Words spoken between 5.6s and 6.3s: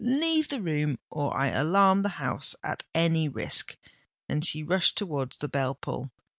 pull.